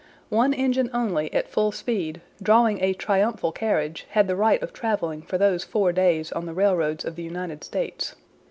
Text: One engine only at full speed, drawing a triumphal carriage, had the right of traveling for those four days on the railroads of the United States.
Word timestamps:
One 0.29 0.51
engine 0.51 0.89
only 0.95 1.31
at 1.31 1.47
full 1.47 1.71
speed, 1.71 2.21
drawing 2.41 2.81
a 2.81 2.93
triumphal 2.95 3.51
carriage, 3.51 4.07
had 4.09 4.27
the 4.27 4.35
right 4.35 4.59
of 4.63 4.73
traveling 4.73 5.21
for 5.21 5.37
those 5.37 5.63
four 5.63 5.91
days 5.93 6.31
on 6.31 6.47
the 6.47 6.55
railroads 6.55 7.05
of 7.05 7.15
the 7.15 7.21
United 7.23 7.63
States. 7.63 8.15